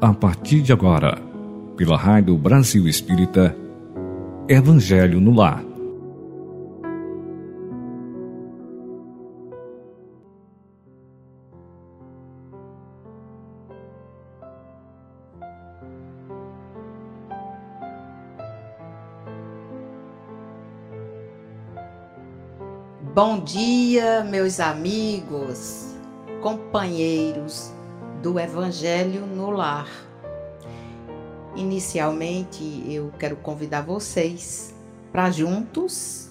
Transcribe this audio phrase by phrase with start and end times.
[0.00, 1.18] a partir de agora,
[1.76, 3.56] pela Rádio Brasil Espírita,
[4.46, 5.64] Evangelho no Lar.
[23.14, 25.96] Bom dia, meus amigos,
[26.42, 27.75] companheiros
[28.26, 29.88] do Evangelho no Lar.
[31.54, 34.74] Inicialmente, eu quero convidar vocês
[35.12, 36.28] para juntos,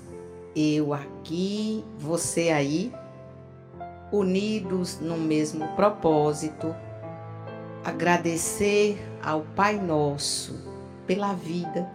[0.53, 2.93] eu aqui, você aí,
[4.11, 6.75] unidos no mesmo propósito,
[7.81, 10.53] agradecer ao Pai Nosso
[11.07, 11.89] pela vida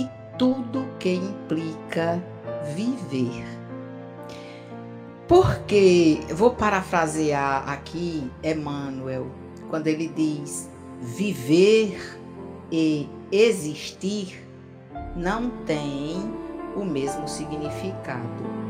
[0.00, 2.20] e tudo que implica
[2.74, 3.61] viver.
[5.28, 9.26] Porque, vou parafrasear aqui Emmanuel,
[9.70, 10.68] quando ele diz:
[11.00, 12.18] viver
[12.70, 14.46] e existir
[15.16, 16.16] não tem
[16.76, 18.62] o mesmo significado.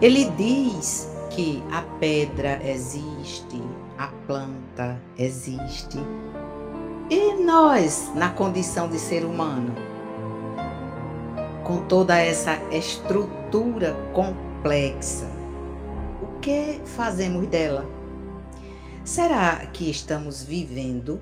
[0.00, 3.62] Ele diz que a pedra existe,
[3.98, 5.98] a planta existe,
[7.08, 9.74] e nós, na condição de ser humano,
[11.64, 13.35] com toda essa estrutura
[14.12, 15.26] complexa.
[16.22, 17.86] O que fazemos dela?
[19.04, 21.20] Será que estamos vivendo?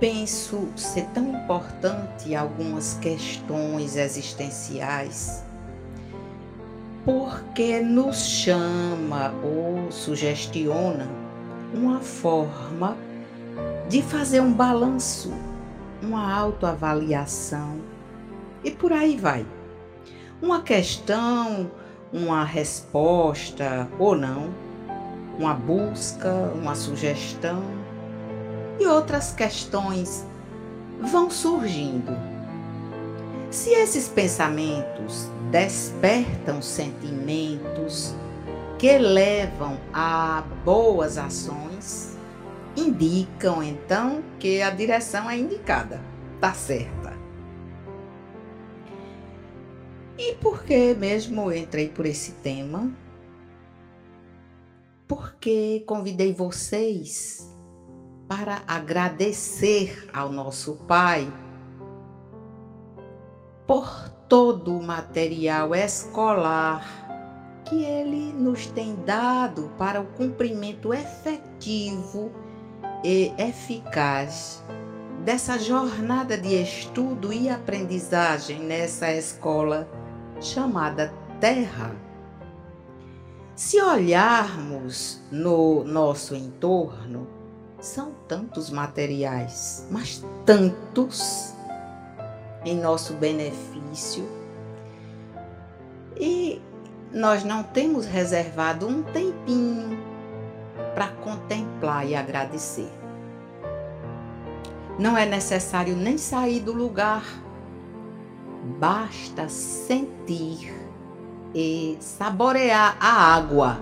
[0.00, 5.44] Penso ser tão importante algumas questões existenciais
[7.08, 11.08] porque nos chama ou sugestiona
[11.72, 12.94] uma forma
[13.88, 15.32] de fazer um balanço,
[16.02, 17.78] uma autoavaliação
[18.62, 19.46] e por aí vai.
[20.40, 21.70] Uma questão,
[22.12, 24.54] uma resposta ou não,
[25.38, 27.62] uma busca, uma sugestão
[28.78, 30.24] e outras questões
[31.00, 32.16] vão surgindo.
[33.50, 38.14] Se esses pensamentos despertam sentimentos
[38.78, 42.16] que levam a boas ações,
[42.76, 46.00] indicam então que a direção é indicada,
[46.40, 47.07] tá certa.
[50.18, 52.90] E por que mesmo entrei por esse tema?
[55.06, 57.56] Porque convidei vocês
[58.26, 61.32] para agradecer ao nosso Pai
[63.64, 72.32] por todo o material escolar que ele nos tem dado para o cumprimento efetivo
[73.04, 74.64] e eficaz
[75.24, 79.88] dessa jornada de estudo e aprendizagem nessa escola
[80.40, 81.94] chamada Terra.
[83.54, 87.26] Se olharmos no nosso entorno,
[87.80, 91.54] são tantos materiais, mas tantos
[92.64, 94.28] em nosso benefício.
[96.16, 96.60] E
[97.12, 99.98] nós não temos reservado um tempinho
[100.94, 102.90] para contemplar e agradecer.
[104.98, 107.24] Não é necessário nem sair do lugar
[108.78, 110.74] basta sentir
[111.54, 113.80] e saborear a água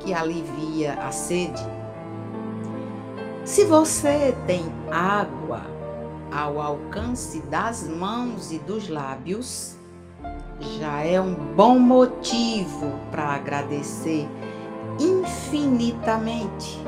[0.00, 1.62] que alivia a sede.
[3.44, 5.62] Se você tem água
[6.32, 9.76] ao alcance das mãos e dos lábios,
[10.80, 14.28] já é um bom motivo para agradecer
[14.98, 16.82] infinitamente.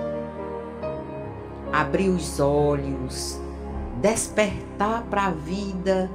[1.73, 3.41] Abrir os olhos,
[4.01, 6.11] despertar para a vida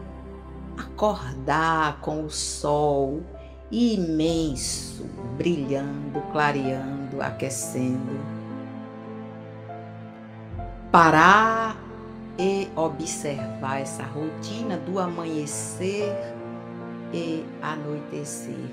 [0.77, 3.21] acordar com o sol
[3.71, 5.05] imenso,
[5.37, 8.19] brilhando, clareando, aquecendo.
[10.91, 11.75] Parar
[12.37, 16.13] e observar essa rotina do amanhecer
[17.11, 18.69] e anoitecer.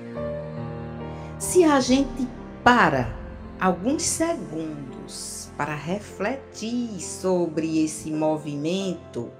[1.39, 2.27] Se a gente
[2.63, 3.11] para
[3.59, 9.31] alguns segundos para refletir sobre esse movimento,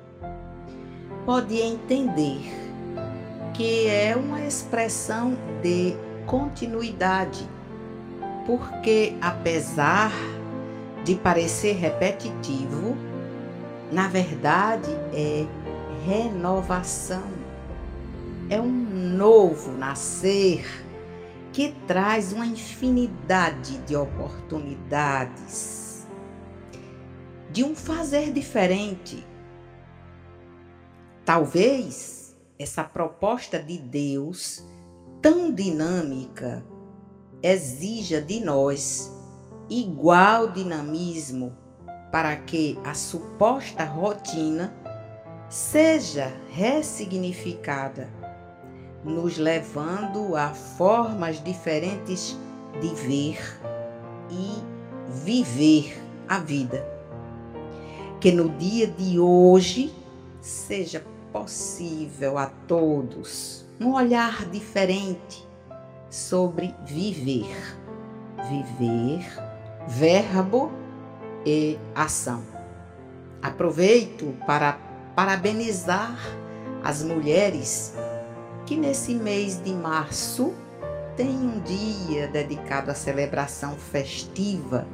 [1.25, 2.41] pode entender
[3.53, 5.95] que é uma expressão de
[6.25, 7.47] continuidade,
[8.45, 10.12] porque apesar
[11.03, 12.95] de parecer repetitivo,
[13.91, 15.45] na verdade é
[16.06, 17.29] renovação,
[18.50, 20.65] é um novo nascer
[21.53, 26.07] que traz uma infinidade de oportunidades,
[27.51, 29.31] de um fazer diferente
[31.23, 34.63] Talvez essa proposta de Deus,
[35.21, 36.63] tão dinâmica,
[37.44, 39.12] exija de nós
[39.69, 41.56] igual dinamismo
[42.12, 44.73] para que a suposta rotina
[45.50, 48.09] seja ressignificada,
[49.03, 52.38] nos levando a formas diferentes
[52.81, 53.59] de ver
[54.29, 54.62] e
[55.23, 55.97] viver
[56.27, 56.85] a vida.
[58.19, 60.00] Que no dia de hoje
[60.42, 65.48] seja possível a todos um olhar diferente
[66.10, 67.56] sobre viver.
[68.50, 69.26] Viver,
[69.88, 70.72] verbo
[71.46, 72.44] e ação.
[73.42, 74.78] Aproveito para
[75.16, 76.18] parabenizar
[76.84, 77.94] as mulheres
[78.66, 80.54] que nesse mês de março
[81.16, 84.88] tem um dia dedicado à celebração festiva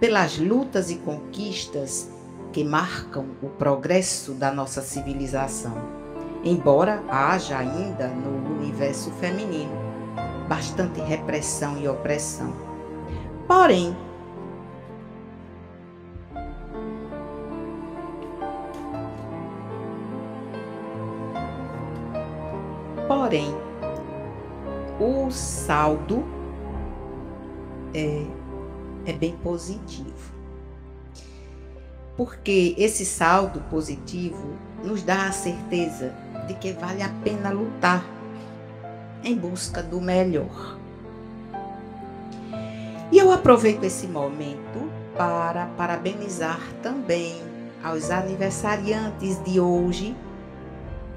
[0.00, 2.10] pelas lutas e conquistas
[2.52, 5.74] que marcam o progresso da nossa civilização,
[6.44, 9.72] embora haja ainda no universo feminino
[10.48, 12.52] bastante repressão e opressão.
[13.48, 13.96] Porém,
[23.08, 23.54] porém,
[25.00, 26.22] o saldo
[27.94, 28.26] é,
[29.06, 30.41] é bem positivo
[32.16, 36.14] porque esse saldo positivo nos dá a certeza
[36.46, 38.04] de que vale a pena lutar
[39.22, 40.78] em busca do melhor.
[43.10, 47.42] E eu aproveito esse momento para parabenizar também
[47.82, 50.16] aos aniversariantes de hoje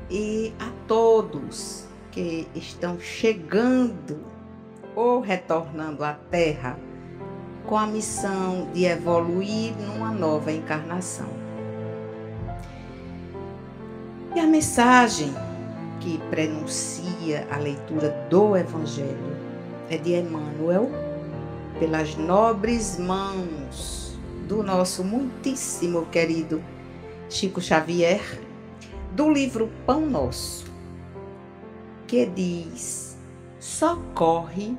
[0.09, 4.19] e a todos que estão chegando
[4.95, 6.77] ou retornando à Terra
[7.65, 11.29] com a missão de evoluir numa nova encarnação.
[14.35, 15.33] E a mensagem
[15.99, 19.35] que prenuncia a leitura do Evangelho
[19.89, 20.89] é de Emmanuel,
[21.79, 24.17] pelas nobres mãos
[24.47, 26.61] do nosso muitíssimo querido
[27.29, 28.21] Chico Xavier,
[29.13, 30.65] do livro Pão Nosso,
[32.05, 33.17] que diz:
[33.59, 34.77] socorre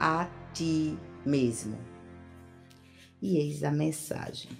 [0.00, 1.87] a ti mesmo.
[3.20, 4.50] E eis a mensagem.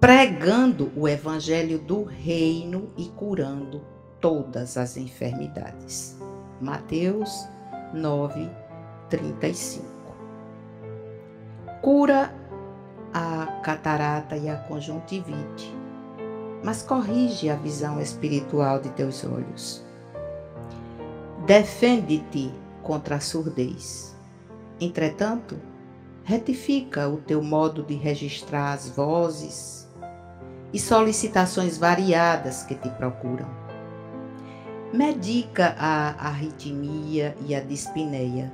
[0.00, 3.84] Pregando o evangelho do reino e curando
[4.18, 6.16] todas as enfermidades.
[6.60, 7.46] Mateus
[7.92, 8.48] 9,
[9.10, 9.84] 35.
[11.82, 12.34] Cura
[13.12, 15.74] a catarata e a conjuntivite,
[16.62, 19.84] mas corrige a visão espiritual de teus olhos.
[21.46, 24.14] Defende-te contra a surdez.
[24.80, 25.58] Entretanto,
[26.24, 29.88] Retifica o teu modo de registrar as vozes
[30.72, 33.48] e solicitações variadas que te procuram.
[34.92, 38.52] Medica a arritmia e a dispneia.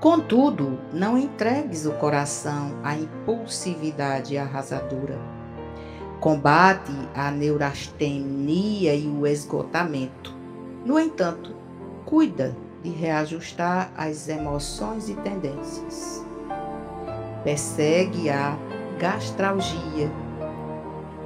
[0.00, 5.18] Contudo, não entregues o coração à impulsividade arrasadora.
[6.20, 10.36] Combate a neurastenia e o esgotamento.
[10.84, 11.56] No entanto,
[12.04, 16.27] cuida de reajustar as emoções e tendências
[17.44, 18.56] persegue a
[18.98, 20.10] gastralgia,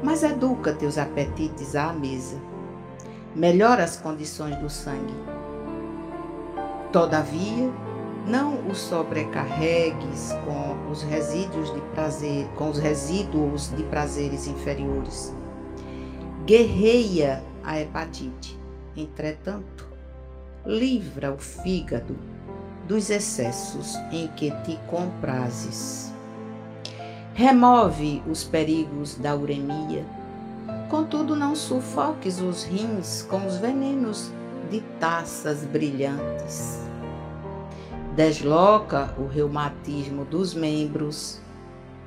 [0.03, 2.37] mas educa teus apetites à mesa,
[3.35, 5.15] melhora as condições do sangue.
[6.93, 7.71] Todavia,
[8.27, 15.35] não o sobrecarregues com os resíduos de prazer, com os resíduos de prazeres inferiores.
[16.45, 18.59] Guerreia a hepatite.
[18.97, 19.89] Entretanto,
[20.67, 22.17] livra o fígado
[22.93, 26.13] dos excessos em que te comprazes.
[27.33, 30.05] Remove os perigos da uremia,
[30.91, 34.31] contudo não sufoques os rins com os venenos
[34.71, 36.81] de taças brilhantes.
[38.15, 41.41] Desloca o reumatismo dos membros,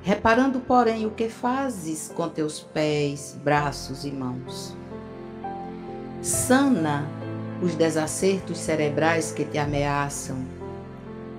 [0.02, 4.72] reparando, porém, o que fazes com teus pés, braços e mãos.
[6.22, 7.04] Sana
[7.60, 10.55] os desacertos cerebrais que te ameaçam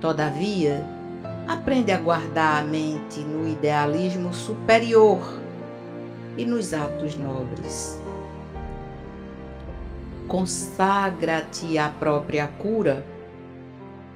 [0.00, 0.84] Todavia,
[1.48, 5.40] aprende a guardar a mente no idealismo superior
[6.36, 8.00] e nos atos nobres.
[10.28, 13.04] Consagra-te à própria cura,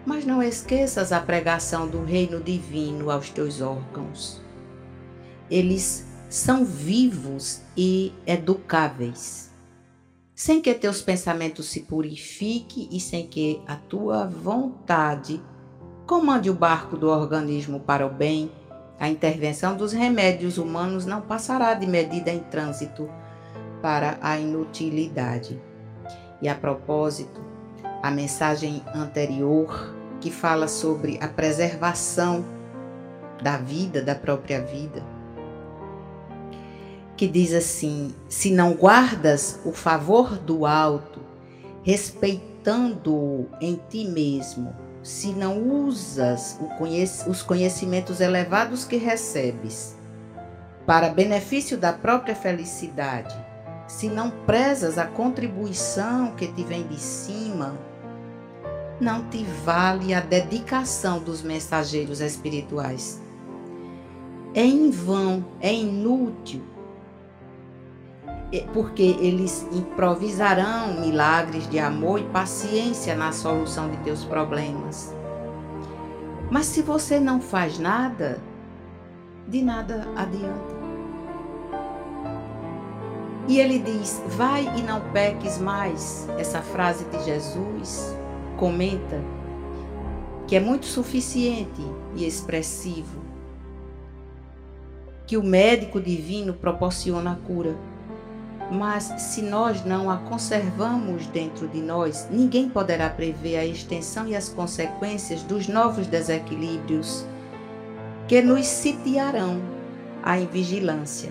[0.07, 4.41] mas não esqueças a pregação do reino divino aos teus órgãos.
[5.51, 9.51] Eles são vivos e educáveis,
[10.35, 15.43] sem que teus pensamentos se purifiquem e sem que a tua vontade
[16.13, 18.53] Comande o barco do organismo para o bem.
[19.01, 23.09] A intervenção dos remédios humanos não passará de medida em trânsito
[23.81, 25.59] para a inutilidade.
[26.43, 27.41] E a propósito,
[28.03, 32.45] a mensagem anterior que fala sobre a preservação
[33.43, 35.03] da vida, da própria vida,
[37.17, 41.21] que diz assim: se não guardas o favor do alto,
[41.83, 46.59] respeitando-o em ti mesmo, se não usas
[47.27, 49.97] os conhecimentos elevados que recebes
[50.87, 53.35] para benefício da própria felicidade,
[53.87, 57.77] se não prezas a contribuição que te vem de cima,
[59.01, 63.21] não te vale a dedicação dos mensageiros espirituais.
[64.55, 66.63] É em vão, é inútil,
[68.73, 75.15] porque eles improvisarão milagres de amor e paciência na solução de teus problemas.
[76.51, 78.39] Mas se você não faz nada,
[79.49, 80.83] de nada adianta.
[83.49, 86.29] E ele diz: Vai e não peques mais.
[86.39, 88.17] Essa frase de Jesus
[88.57, 89.21] comenta
[90.47, 91.83] que é muito suficiente
[92.15, 93.23] e expressivo.
[95.27, 97.75] Que o médico divino proporciona a cura.
[98.71, 104.35] Mas se nós não a conservamos dentro de nós, ninguém poderá prever a extensão e
[104.35, 107.27] as consequências dos novos desequilíbrios
[108.27, 109.61] que nos sitiarão
[110.23, 111.31] a invigilância.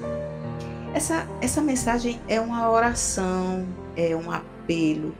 [0.94, 5.16] Essa, essa mensagem é uma oração, é um apelo,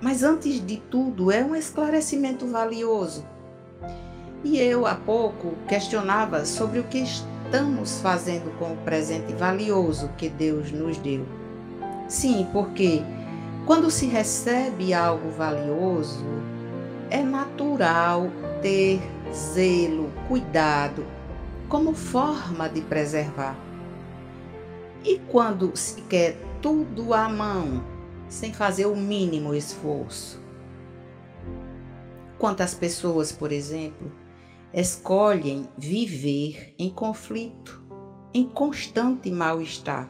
[0.00, 3.26] mas antes de tudo é um esclarecimento valioso.
[4.44, 10.28] E eu há pouco questionava sobre o que estamos fazendo com o presente valioso que
[10.28, 11.26] Deus nos deu.
[12.14, 13.02] Sim, porque
[13.66, 16.24] quando se recebe algo valioso,
[17.10, 18.30] é natural
[18.62, 19.00] ter
[19.32, 21.04] zelo, cuidado,
[21.68, 23.58] como forma de preservar.
[25.04, 27.82] E quando se quer tudo à mão,
[28.28, 30.40] sem fazer o mínimo esforço?
[32.38, 34.12] Quantas pessoas, por exemplo,
[34.72, 37.82] escolhem viver em conflito,
[38.32, 40.08] em constante mal-estar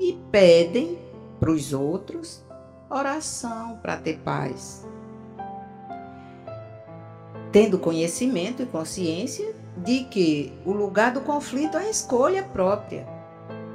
[0.00, 1.05] e pedem
[1.38, 2.44] para os outros
[2.90, 4.86] oração para ter paz.
[7.52, 13.06] Tendo conhecimento e consciência de que o lugar do conflito é a escolha própria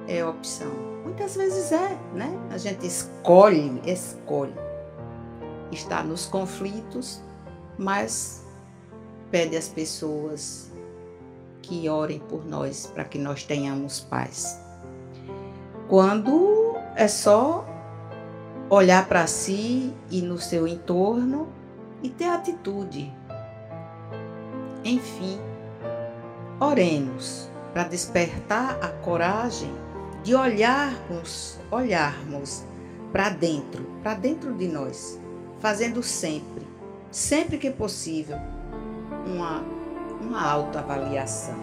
[0.08, 0.72] é opção.
[1.04, 2.32] Muitas vezes é, né?
[2.52, 4.54] A gente escolhe, escolhe
[5.72, 7.22] estar nos conflitos,
[7.78, 8.46] mas
[9.30, 10.72] pede às pessoas
[11.62, 14.60] que orem por nós para que nós tenhamos paz.
[15.88, 17.66] Quando é só
[18.70, 21.50] olhar para si e no seu entorno
[22.02, 23.14] e ter atitude.
[24.84, 25.40] Enfim,
[26.60, 29.72] oremos para despertar a coragem
[30.24, 32.64] de olharmos, olharmos
[33.12, 35.20] para dentro, para dentro de nós,
[35.60, 36.66] fazendo sempre,
[37.12, 38.38] sempre que possível,
[39.26, 39.64] uma,
[40.22, 41.56] uma autoavaliação.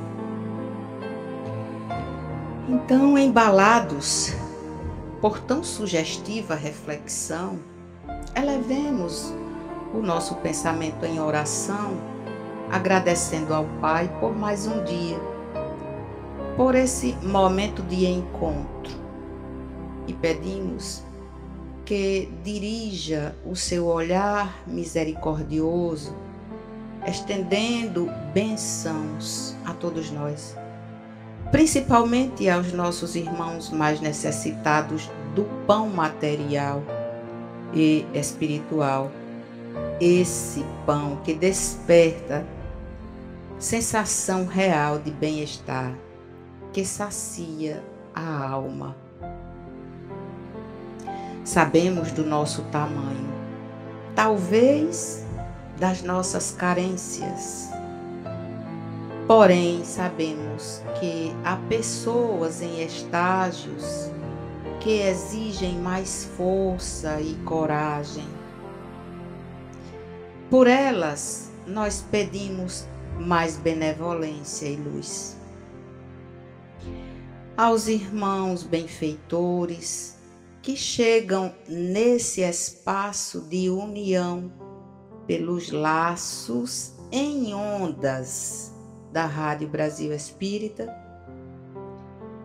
[2.68, 4.34] Então, embalados
[5.20, 7.58] por tão sugestiva reflexão,
[8.34, 9.32] elevemos
[9.94, 11.92] o nosso pensamento em oração,
[12.70, 15.18] agradecendo ao Pai por mais um dia
[16.58, 18.92] por esse momento de encontro.
[20.08, 21.04] E pedimos
[21.84, 26.16] que dirija o seu olhar misericordioso,
[27.06, 30.56] estendendo bênçãos a todos nós,
[31.50, 36.82] principalmente aos nossos irmãos mais necessitados do pão material
[37.72, 39.10] e espiritual.
[40.00, 42.44] Esse pão que desperta
[43.58, 45.92] sensação real de bem-estar
[46.72, 47.82] que sacia
[48.14, 48.96] a alma.
[51.44, 53.32] Sabemos do nosso tamanho,
[54.14, 55.24] talvez
[55.78, 57.70] das nossas carências.
[59.28, 64.10] Porém, sabemos que há pessoas em estágios
[64.80, 68.26] que exigem mais força e coragem.
[70.48, 72.88] Por elas, nós pedimos
[73.20, 75.36] mais benevolência e luz
[77.54, 80.16] aos irmãos benfeitores
[80.62, 84.50] que chegam nesse espaço de união
[85.26, 88.67] pelos laços em ondas
[89.12, 90.94] da Rádio Brasil Espírita.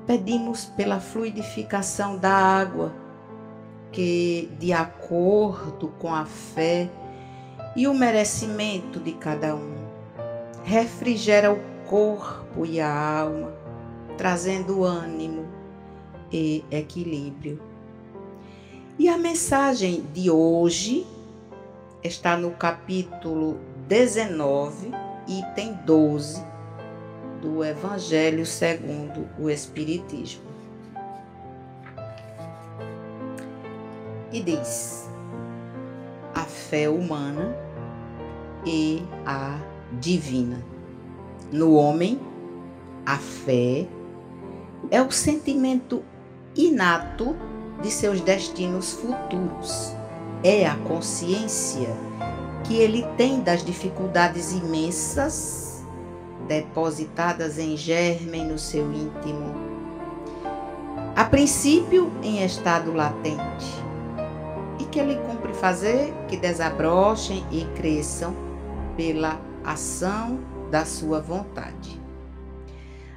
[0.05, 2.93] Pedimos pela fluidificação da água,
[3.91, 6.89] que, de acordo com a fé
[7.75, 9.75] e o merecimento de cada um,
[10.63, 13.53] refrigera o corpo e a alma
[14.17, 15.46] trazendo ânimo
[16.32, 17.62] e equilíbrio.
[18.98, 21.05] E a mensagem de hoje
[22.03, 24.91] está no capítulo 19,
[25.27, 26.52] item 12
[27.43, 30.45] do Evangelho segundo o Espiritismo.
[34.31, 35.09] E diz:
[36.33, 37.53] a fé humana
[38.65, 39.59] e a
[40.00, 40.63] divina.
[41.51, 42.19] No homem,
[43.05, 43.85] a fé
[44.89, 46.01] é o sentimento
[46.55, 47.35] inato
[47.81, 49.93] de seus destinos futuros.
[50.43, 51.89] É a consciência
[52.63, 55.62] que ele tem das dificuldades imensas
[56.47, 59.53] depositadas em germen no seu íntimo.
[61.15, 63.83] A princípio, em estado latente,
[64.79, 68.35] e que ele cumpre fazer que desabrochem e cresçam
[68.97, 70.39] pela ação
[70.71, 72.01] da sua vontade.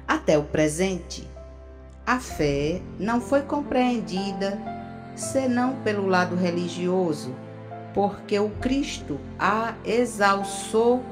[0.07, 1.27] Até o presente,
[2.05, 4.57] a fé não foi compreendida
[5.15, 7.33] senão pelo lado religioso,
[7.93, 11.03] porque o Cristo a exalçou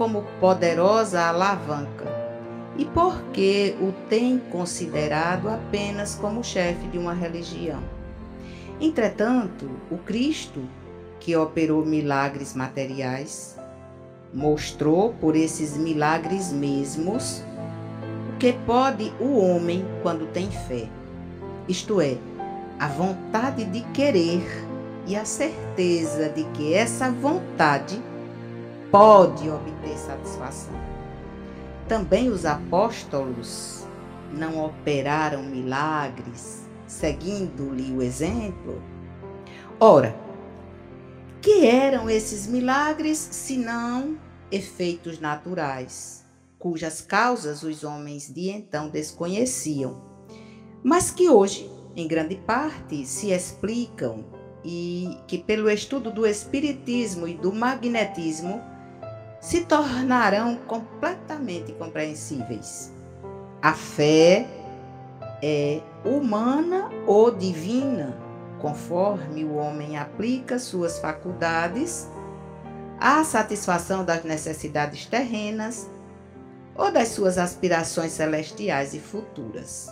[0.00, 2.06] como poderosa alavanca
[2.74, 7.82] e porque o tem considerado apenas como chefe de uma religião.
[8.80, 10.62] Entretanto, o Cristo,
[11.18, 13.58] que operou milagres materiais,
[14.32, 17.44] mostrou por esses milagres mesmos
[18.34, 20.88] o que pode o homem quando tem fé,
[21.68, 22.16] isto é,
[22.78, 24.42] a vontade de querer
[25.06, 28.02] e a certeza de que essa vontade
[28.90, 30.74] pode obter satisfação.
[31.88, 33.86] Também os apóstolos
[34.32, 38.82] não operaram milagres seguindo-lhe o exemplo?
[39.78, 40.14] Ora,
[41.40, 44.18] que eram esses milagres senão
[44.50, 46.24] efeitos naturais,
[46.58, 50.02] cujas causas os homens de então desconheciam,
[50.82, 54.24] mas que hoje, em grande parte, se explicam
[54.64, 58.60] e que, pelo estudo do Espiritismo e do Magnetismo,
[59.40, 62.92] se tornarão completamente compreensíveis.
[63.62, 64.46] A fé
[65.42, 68.16] é humana ou divina,
[68.60, 72.06] conforme o homem aplica suas faculdades
[73.00, 75.88] à satisfação das necessidades terrenas
[76.74, 79.88] ou das suas aspirações celestiais e futuras.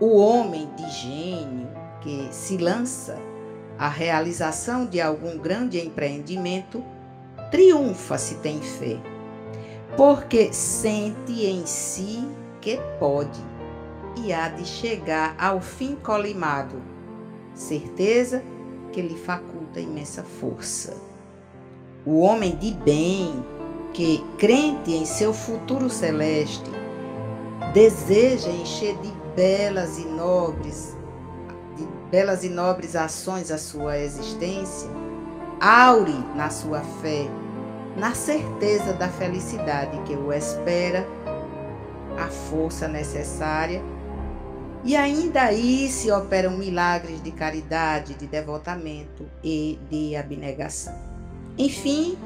[0.00, 1.68] O homem de gênio
[2.00, 3.18] que se lança
[3.76, 6.84] à realização de algum grande empreendimento
[7.50, 8.98] triunfa se tem fé,
[9.96, 12.28] porque sente em si
[12.60, 13.40] que pode
[14.16, 16.82] e há de chegar ao fim colimado,
[17.54, 18.42] certeza
[18.92, 20.96] que lhe faculta imensa força.
[22.04, 23.44] O homem de bem,
[23.92, 26.70] que, crente em seu futuro celeste,
[27.72, 30.96] deseja encher de belas e nobres,
[31.76, 34.88] de belas e nobres ações a sua existência,
[35.60, 37.26] aure na sua fé,
[37.96, 41.06] na certeza da felicidade que o espera
[42.18, 43.82] a força necessária.
[44.84, 50.94] E ainda aí se operam milagres de caridade, de devotamento e de abnegação.
[51.56, 52.16] Enfim,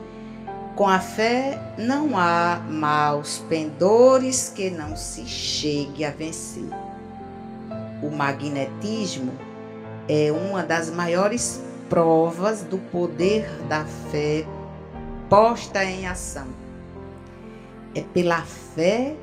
[0.77, 6.69] com a fé não há maus pendores que não se chegue a vencer.
[8.03, 9.33] O magnetismo
[10.09, 11.63] é uma das maiores
[11.93, 14.47] provas do poder da fé
[15.29, 16.47] posta em ação.
[17.95, 19.15] É pela fé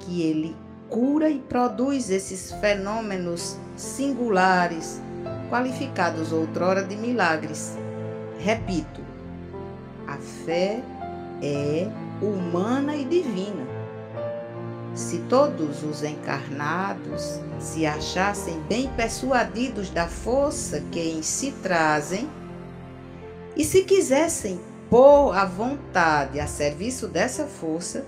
[0.00, 0.56] que ele
[0.88, 5.02] cura e produz esses fenômenos singulares,
[5.50, 7.76] qualificados outrora de milagres.
[8.38, 9.02] Repito,
[10.06, 10.80] a fé
[11.42, 11.90] é
[12.22, 13.75] humana e divina.
[14.96, 22.26] Se todos os encarnados se achassem bem persuadidos da força que em si trazem,
[23.54, 28.06] e se quisessem pôr a vontade a serviço dessa força,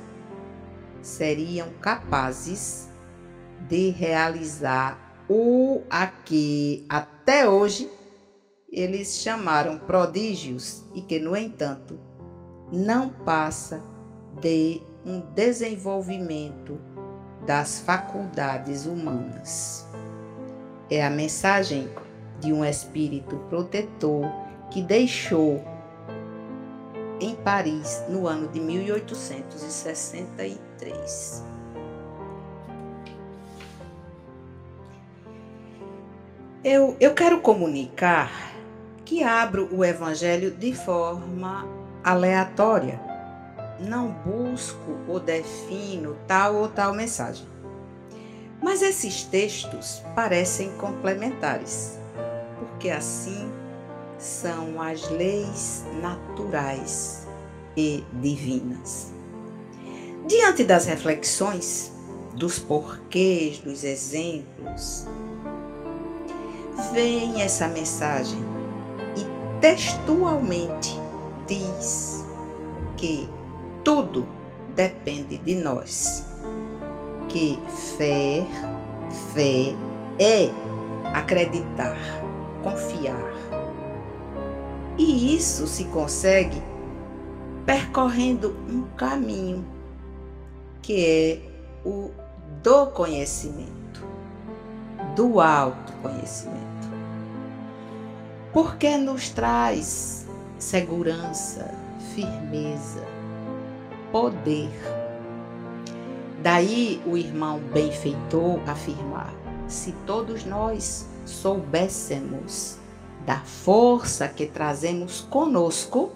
[1.03, 2.89] seriam capazes
[3.69, 7.91] de realizar o a que até hoje
[8.73, 12.01] eles chamaram prodígios e que, no entanto,
[12.73, 13.83] não passa
[14.41, 16.79] de um desenvolvimento
[17.47, 19.87] das faculdades humanas.
[20.91, 21.91] É a mensagem
[22.41, 24.25] de um espírito protetor
[24.71, 25.65] que deixou
[27.21, 31.45] em Paris no ano de 1863.
[36.65, 38.53] Eu, eu quero comunicar
[39.05, 41.65] que abro o Evangelho de forma
[42.05, 43.08] aleatória.
[43.79, 47.47] Não busco ou defino tal ou tal mensagem.
[48.61, 51.99] Mas esses textos parecem complementares,
[52.59, 53.51] porque assim
[54.19, 57.27] são as leis naturais
[57.77, 59.13] e divinas.
[60.27, 61.93] Diante das reflexões,
[62.35, 65.07] dos porquês, dos exemplos,
[66.93, 68.39] vem essa mensagem
[69.17, 70.99] e textualmente
[71.47, 72.25] diz
[72.97, 73.29] que
[73.89, 74.29] tudo
[74.75, 76.23] depende de nós.
[77.27, 77.59] Que
[77.97, 78.47] fé,
[79.33, 79.75] fé
[80.19, 80.51] é
[81.15, 81.97] acreditar,
[82.63, 83.33] confiar.
[84.99, 86.63] E isso se consegue
[87.65, 89.67] percorrendo um caminho
[90.83, 92.11] que é o
[92.63, 94.07] do conhecimento,
[95.17, 96.59] do autoconhecimento.
[98.53, 100.27] Porque nos traz
[100.59, 101.73] segurança,
[102.15, 103.18] firmeza,
[104.13, 104.71] poder.
[106.43, 109.33] Daí o irmão benfeitor afirmar:
[109.67, 112.79] se todos nós soubéssemos
[113.27, 116.13] da força que trazemos conosco,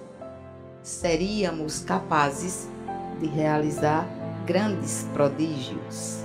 [0.82, 2.68] seríamos capazes
[3.20, 4.06] de realizar
[4.46, 6.24] grandes prodígios.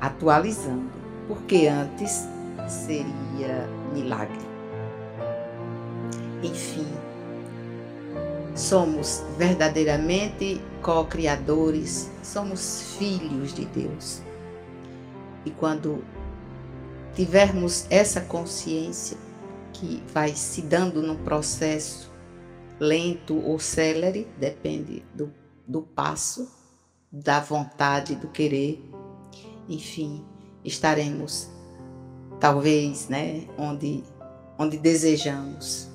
[0.00, 0.90] Atualizando,
[1.26, 2.28] porque antes
[2.68, 4.44] seria milagre.
[6.42, 6.86] Enfim,
[8.54, 14.22] somos verdadeiramente co-criadores, somos filhos de Deus.
[15.44, 16.04] E quando
[17.14, 19.16] tivermos essa consciência
[19.72, 22.10] que vai se dando num processo
[22.78, 25.32] lento ou célere, depende do,
[25.66, 26.50] do passo,
[27.10, 28.82] da vontade, do querer,
[29.68, 30.24] enfim,
[30.64, 31.48] estaremos
[32.40, 34.02] talvez, né, onde,
[34.58, 35.93] onde desejamos.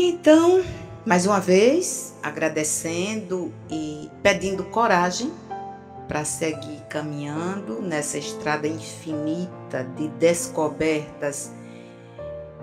[0.00, 0.64] E então,
[1.04, 5.30] mais uma vez, agradecendo e pedindo coragem
[6.08, 11.52] para seguir caminhando nessa estrada infinita de descobertas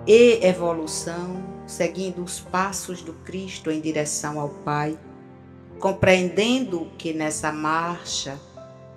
[0.04, 4.98] e evolução, seguindo os passos do Cristo em direção ao Pai,
[5.78, 8.36] compreendendo que nessa marcha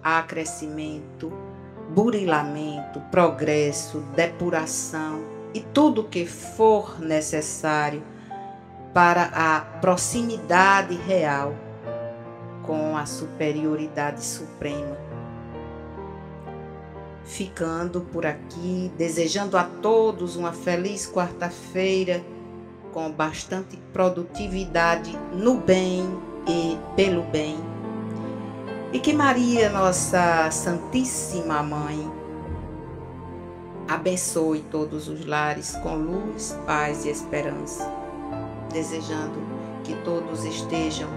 [0.03, 1.31] há crescimento,
[1.91, 5.21] burilamento, progresso, depuração
[5.53, 8.09] e tudo o que for necessário
[8.93, 11.55] para a proximidade real
[12.63, 14.97] com a superioridade suprema.
[17.23, 22.21] Ficando por aqui, desejando a todos uma feliz quarta-feira
[22.91, 26.03] com bastante produtividade no bem
[26.47, 27.57] e pelo bem.
[28.91, 32.11] E que Maria, nossa Santíssima Mãe,
[33.87, 38.00] abençoe todos os lares com luz, paz e esperança,
[38.71, 39.39] desejando
[39.83, 41.09] que todos estejam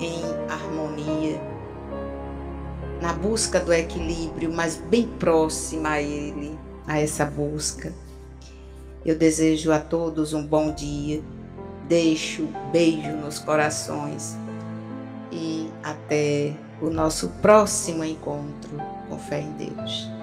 [0.00, 1.40] em harmonia,
[3.00, 7.92] na busca do equilíbrio, mas bem próxima a Ele, a essa busca.
[9.04, 11.22] Eu desejo a todos um bom dia,
[11.88, 14.36] deixo beijo nos corações
[15.32, 18.70] e até o nosso próximo encontro
[19.08, 20.17] com fé em Deus.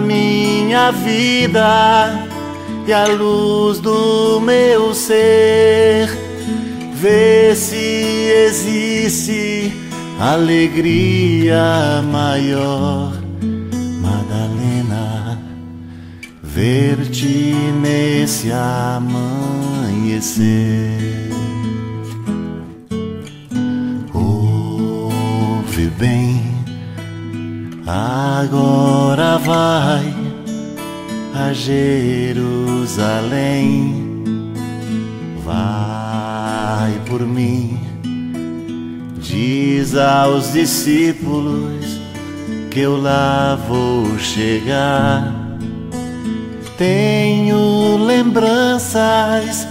[0.00, 2.26] Minha vida
[2.86, 6.08] e a luz do meu ser.
[6.94, 7.76] Vê se
[8.46, 9.72] existe
[10.18, 13.12] alegria maior,
[14.00, 15.38] Madalena,
[16.42, 19.36] ver-te nesse amanhecer.
[24.14, 26.35] Ouve bem,
[27.86, 30.12] agora vai
[31.34, 32.84] a Jerusalém.
[35.44, 37.78] Vai por mim,
[39.20, 42.00] diz aos discípulos
[42.70, 45.32] que eu lá vou chegar.
[46.76, 49.66] Tenho lembranças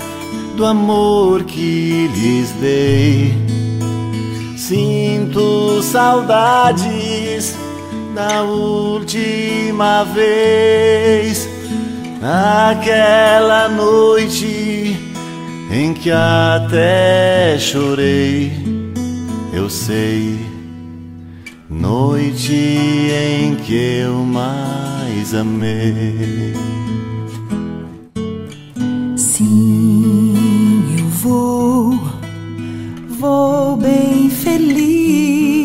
[0.56, 3.34] do amor que lhes dei.
[4.58, 7.65] Sinto saudades
[8.16, 11.48] da última vez
[12.26, 14.98] Naquela noite
[15.72, 18.52] em que até chorei,
[19.54, 20.40] eu sei,
[21.70, 26.54] noite em que eu mais amei.
[29.16, 32.00] Sim, eu vou,
[33.20, 35.65] vou bem feliz,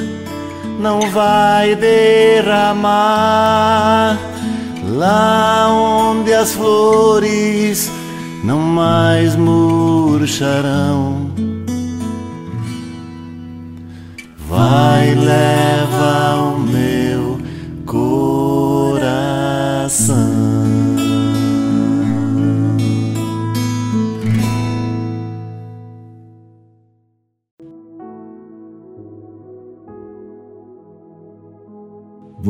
[0.81, 2.89] não vai derramar,
[4.83, 7.91] lá onde as flores
[8.43, 11.29] não mais murcharão.
[14.49, 16.90] Vai, leva o meu